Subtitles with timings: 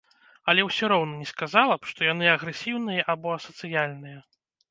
[0.51, 4.19] Але ўсё роўна не сказала б, што яны агрэсіўныя або асацыяльныя.